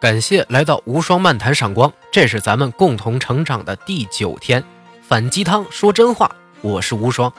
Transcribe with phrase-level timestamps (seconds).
[0.00, 4.64] 感谢来到无双漫谈赏光，这是咱们共同成长的第九天。
[5.02, 7.30] 反鸡汤说真话，我是无双。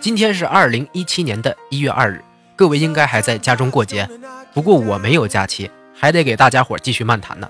[0.00, 2.24] 今天是二零一七年的一月二日，
[2.56, 4.08] 各位应该还在家中过节，
[4.54, 7.46] 不过我没有假期，还得给大家伙继续漫谈呢。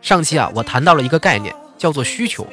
[0.00, 2.44] 上期啊，我谈到了一个概念，叫做需求。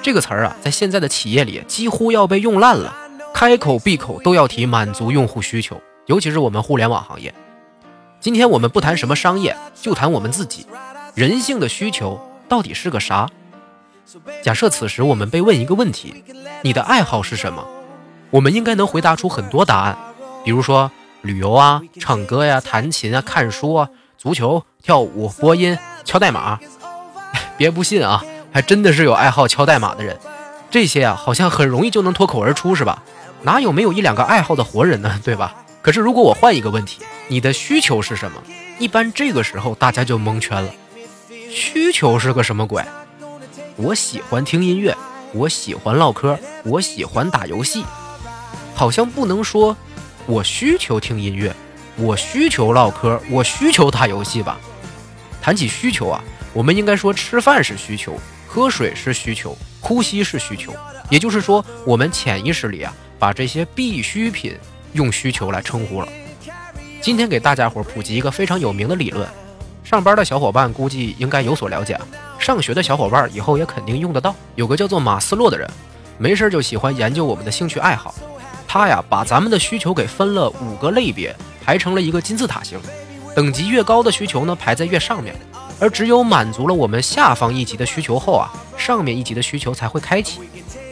[0.00, 2.96] 这个词儿啊，在现在的企业里几乎要被用烂了，
[3.34, 7.34] 开口闭口都要提满足用户需求，尤其是我们互联网行业。
[8.26, 10.66] 今天我们不谈什么商业，就谈我们自己，
[11.14, 13.30] 人性的需求到底是个啥？
[14.42, 16.24] 假设此时我们被问一个问题：
[16.62, 17.64] 你的爱好是什么？
[18.30, 19.96] 我们应该能回答出很多答案，
[20.42, 20.90] 比如说
[21.22, 26.58] 旅游啊、唱歌呀、弹琴啊、看书啊、足球、跳舞、播音、敲代码。
[27.56, 30.18] 别不信啊，还真的是有爱好敲代码的人。
[30.68, 33.04] 这些啊，好像很容易就能脱口而出，是吧？
[33.42, 35.20] 哪有没有一两个爱好的活人呢？
[35.22, 35.54] 对吧？
[35.86, 38.42] 可是如果我换一个问题，你的需求是什么？
[38.76, 40.68] 一般这个时候大家就蒙圈了。
[41.48, 42.82] 需求是个什么鬼？
[43.76, 44.92] 我喜欢听音乐，
[45.32, 47.84] 我喜欢唠嗑，我喜欢打游戏。
[48.74, 49.76] 好像不能说
[50.26, 51.54] 我需求听音乐，
[51.94, 54.58] 我需求唠嗑，我需求打游戏吧？
[55.40, 56.20] 谈起需求啊，
[56.52, 60.74] 我们应该说吃饭是需求，喝水是需求，呼吸是需求。
[61.10, 64.52] 也就是说，我们潜意识里啊，把这些必需品
[64.96, 66.08] 用需求来称呼了。
[67.00, 69.28] 今天给大家伙普及一个非常有名的理论，
[69.84, 71.96] 上班的小伙伴估计应该有所了解，
[72.38, 74.34] 上学的小伙伴以后也肯定用得到。
[74.56, 75.70] 有个叫做马斯洛的人，
[76.18, 78.12] 没事就喜欢研究我们的兴趣爱好。
[78.66, 82.80] 他呀，把咱们的需求给分了五个类别，排成了一个金字塔形，
[83.34, 85.36] 等级越高的需求呢，排在越上面，
[85.78, 90.40] 而只有满足了我们下方一级的需求后啊，上面一级的需求才会开启。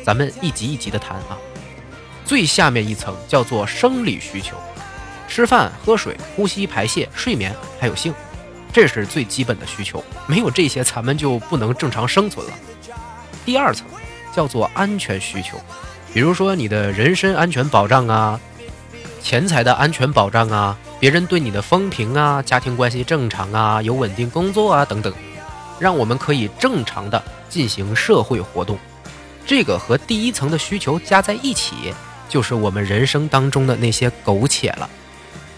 [0.05, 1.37] 咱们一级一级的谈啊，
[2.25, 4.57] 最下面一层叫做生理需求。
[5.29, 8.15] 吃饭、喝水、呼吸、排泄、睡眠，还有性，
[8.73, 10.03] 这是最基本的需求。
[10.27, 12.53] 没有这些，咱们就不能正常生存了。
[13.45, 13.87] 第二层
[14.35, 15.59] 叫做安全需求，
[16.13, 18.39] 比如说你的人身安全保障啊，
[19.23, 25.13] 钱财的安全保障啊，别人对你的风评啊，家庭关系正常啊，有稳定工作啊等等，
[25.79, 28.79] 让我们可以正常的进行社会活动。
[29.47, 31.93] 这个和第一层的需求加在一起，
[32.29, 34.89] 就是我们人生当中的那些苟且了。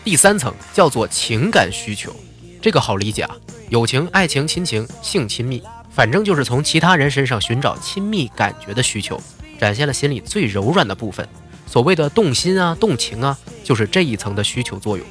[0.04, 2.14] 第三层叫做情感需求，
[2.62, 3.36] 这个好理解啊，
[3.70, 9.20] 友情、爱情、亲情、性亲密，反正就是从其他人身上寻找亲密感觉的需求，
[9.58, 11.26] 展现了心里最柔软的部分。
[11.66, 15.04] 所谓的动心啊、动情啊，就是这一层的需求作用。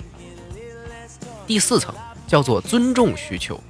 [1.46, 1.94] 第四层
[2.26, 3.62] 叫做尊重需求，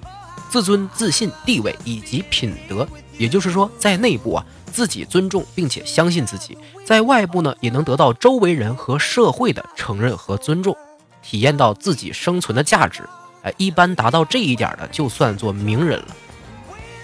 [0.51, 10.75] 自尊、自信、地位以及品德，也就是说，在内部啊，自己尊重并且相信自己，在外部呢，也能得到周围人和社会的承认和尊重。
[11.23, 13.01] 体验到自己生存的价值，
[13.43, 16.07] 哎，一般达到这一点的就算做名人了。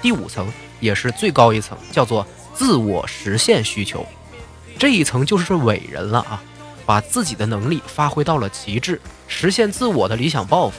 [0.01, 4.05] 第五层也是最高一层，叫做自我实现需求，
[4.77, 6.43] 这一层就是伟人了啊，
[6.85, 8.99] 把自己的能力发挥到了极致，
[9.29, 10.75] 实现自我的理想抱负，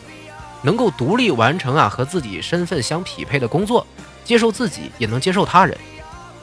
[0.61, 3.87] 能够独立完成啊和自己身份相匹配的工作，
[4.25, 5.77] 接受自己也能接受他人，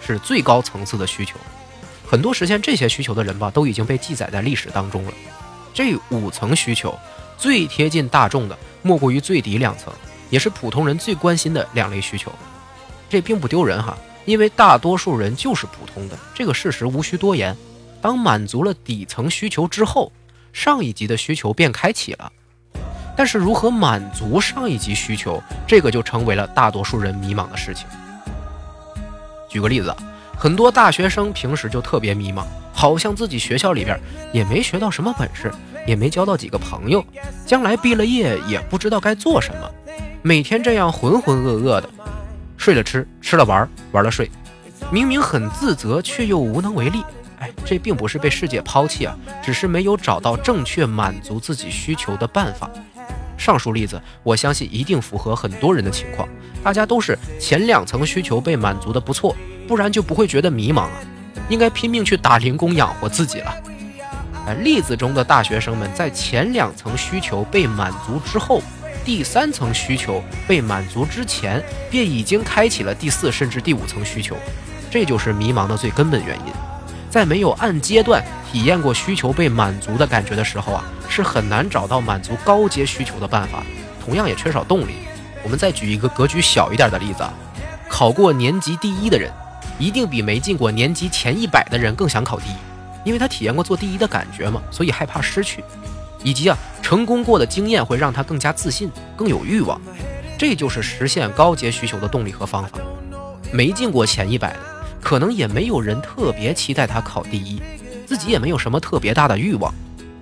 [0.01, 1.35] 是最高层次的需求。
[2.07, 5.13] 很多实现这些需求的人吧，都已经被记载在历史当中了。
[5.73, 6.97] 这五层需求
[7.37, 9.93] 最贴近大众的，莫过于最底两层，
[10.29, 12.31] 也是普通人最关心的两类需求。
[13.09, 17.55] 这并不丢人哈，因为大多数人就是普通的，这个事实无需多言。
[18.01, 20.11] 当满足了底层需求之后，
[20.51, 22.31] 上一级的需求便开启了。
[23.15, 27.85] 但是如何满足上一级需求，这个就成为了大多数人迷茫的事情。
[29.49, 29.93] 举个例子，
[30.37, 32.45] 很多大学生平时就特别迷茫。
[32.71, 33.99] 好像自己学校里边
[34.31, 35.51] 也没学到什么本事，
[35.85, 37.03] 也没交到几个朋友，
[37.45, 39.69] 将来毕了业也不知道该做什么，
[40.21, 41.89] 每天这样浑浑噩噩的，
[42.55, 44.31] 睡了吃，吃了玩，玩了睡，
[44.89, 47.03] 明明很自责，却又无能为力。
[47.39, 52.71] 哎，这并不是被世界抛弃啊，只是没有找到正确满足自己需求的办法。
[53.39, 56.27] 上述例子，我相信一定符合很多人的情况，
[56.61, 59.35] 大家都是前两层需求被满足的不错，
[59.67, 60.91] 不然就不会觉得迷茫啊。
[61.47, 63.55] 应该拼命去打零工养活自己了。
[64.45, 68.61] 哎，例子中的大学生们在前两层需求被满足之后，
[69.03, 74.35] 第三层需求被满足之前，便已经开启了第四甚至第五层需求，
[74.91, 76.53] 这就是迷茫的最根本原因。
[77.09, 80.85] 在没有按阶段体验过需求被满足的感觉的时候啊，
[81.19, 83.61] 是很难找到满足高阶需求的办法，
[84.01, 84.93] 同样也缺少动力。
[85.43, 87.33] 我们再举一个格局小一点的例子啊，
[87.89, 89.29] 考过年级第一的人。
[89.77, 92.53] 一定比没进过年级前一百的人更想考第一，
[93.05, 95.63] 因为他体验过做第一的感觉嘛，所以害怕失去，
[96.21, 99.79] 以及啊成功过的经验会让他更加自信、更有欲望。
[100.37, 102.77] 这就是实现高阶需求的动力和方法。
[103.53, 104.59] 没进过前一百的，
[105.01, 107.61] 可能也没有人特别期待他考第一，
[108.05, 109.73] 自己也没有什么特别大的欲望。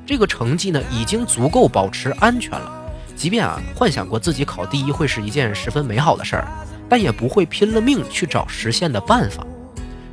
[0.07, 2.71] 这个成绩呢，已经足够保持安全了。
[3.13, 6.48] 即便啊，幻想过自己考第一会是一件十分美好的事儿，
[6.88, 9.45] 但也不会拼了命去找实现的办法。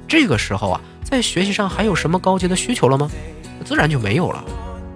[0.08, 3.08] 这个时候啊，在学习上还有什么高级的需求了吗？
[3.64, 4.44] 自然就没有了。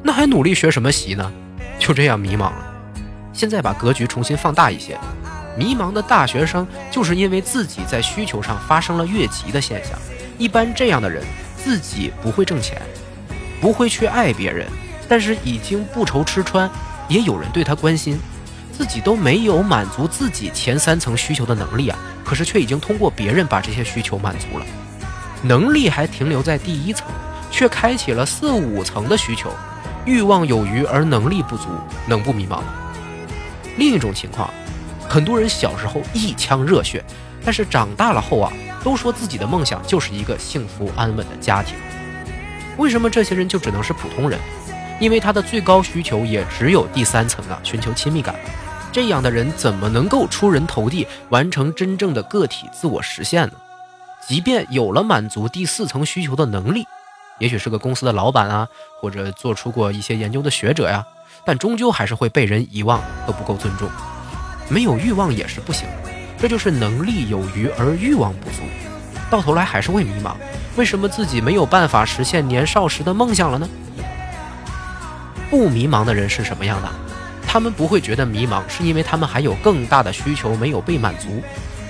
[0.03, 1.33] 那还努力学什么习呢？
[1.79, 2.75] 就这样迷茫了。
[3.33, 4.99] 现在把格局重新放大一些，
[5.57, 9.97] 迷茫的大学生就是因为自己在需求上发生了越级的现象。
[10.39, 11.23] 一般这样的人
[11.57, 12.83] 自己不会挣钱，
[13.61, 14.67] 不会去爱别人，
[15.09, 16.71] 但是已经不愁吃穿，
[17.09, 18.19] 也有人对他关心，
[18.77, 24.67] 自己都没有满足自己前三层需求的能力啊，可是却已经通过别人把这些需求满足了，
[25.43, 27.07] 能力还停留在第一层，
[27.51, 29.51] 却开启了四五层的需求，
[30.05, 31.69] 欲望有余而能力不足，
[32.07, 32.65] 能不迷茫吗？
[33.79, 34.53] 另一种情况，
[35.09, 37.03] 很多人小时候一腔热血，
[37.45, 38.53] 但是长大了后啊，
[38.85, 41.75] 都说自己的梦想就是一个幸福安稳的家庭。
[42.77, 44.39] 为什么这些人就只能是普通人？
[44.99, 48.35] 因为他的最高需求也只有第三层啊，寻求亲密感。
[48.91, 53.55] 这样的人怎么能够出人头地，完成真正的个体自我实现呢？
[54.27, 56.85] 即便有了满足第四层需求的能力，
[57.39, 58.67] 也许是个公司的老板啊，
[59.01, 61.05] 或者做出过一些研究的学者呀。
[61.45, 63.89] 但终究还是会被人遗忘和不够尊重，
[64.69, 65.89] 没有欲望也是不行，
[66.37, 68.63] 这就是能力有余而欲望不足，
[69.31, 70.35] 到头来还是会迷茫，
[70.77, 73.69] 为什么自己没有办法实现年少时的梦想了呢？
[75.51, 76.89] 不迷茫的人是什么样的？
[77.47, 81.43] 他们不会觉得迷茫，是因为他们还有更大的需求没有被满足。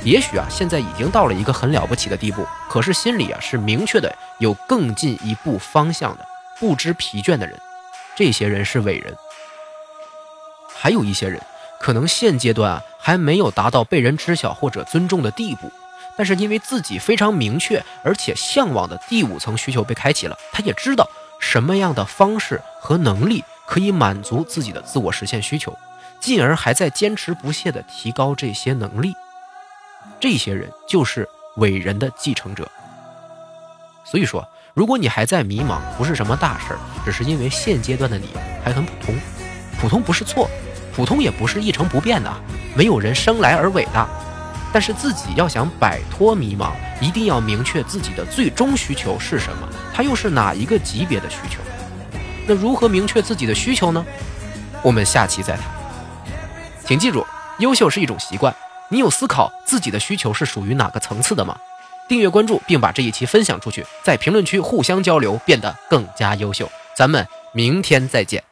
[0.05, 6.25] 也许啊，现在已经到了一个很了不起的地步，可是心里啊是明确的有更进一步方向的，
[6.61, 7.59] 不知疲倦的人，
[8.17, 9.13] 这些人是伟人。
[10.73, 11.41] 还有一些人，
[11.81, 15.73] 可能现阶段啊还没有达到被人知晓或者尊重的地步，
[16.17, 25.77] 但是因为自己非常明确而且向往的第五层需求被开启了，他也知道什么样的方式和能力可以满足自己的自我实现需求，
[26.21, 29.15] 进而还在坚持不懈地提高这些能力。
[30.21, 32.69] 这些人就是伟人的继承者。
[34.05, 38.29] 所以说，如果你还在迷茫，不是什么大事儿，只是因为现阶段的你
[38.65, 39.15] 还很普通，
[39.81, 40.49] 普通不是错。
[40.95, 42.33] 普通也不是一成不变的，
[42.75, 44.09] 没有人生来而伟大。
[44.73, 51.61] 但是自己要想摆脱迷茫，一定要明确自己的最终需求是什么，它又是哪一个级别的需求？
[52.47, 54.05] 那如何明确自己的需求呢？
[54.83, 55.65] 我们下期再谈。
[56.85, 57.27] 请记住，
[57.59, 58.55] 优秀是一种习惯。
[58.91, 61.57] 你有思考自己的需求是属于哪个层次的吗？
[62.09, 66.71] 订阅关注并把这一期分享出去，在评论区互相交流，变得更加优秀。
[66.97, 68.43] 咱们明天再见。